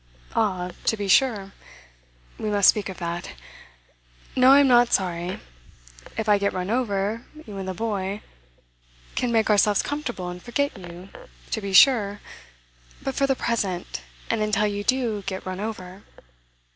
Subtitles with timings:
[0.35, 1.51] 'Ah to be sure.
[2.39, 3.33] We must speak of that.
[4.35, 5.39] No, I'm not sorry.
[6.17, 8.23] If I get run over, you and the boy'
[9.15, 11.09] 'Can make ourselves comfortable, and forget you;
[11.51, 12.19] to be sure.
[13.03, 16.01] But for the present, and until you do get run over?